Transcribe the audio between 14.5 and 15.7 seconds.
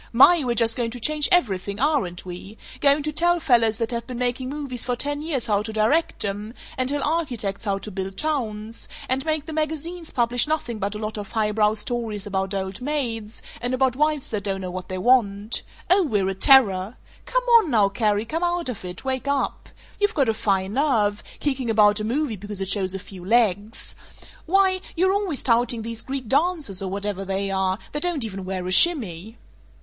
know what they want.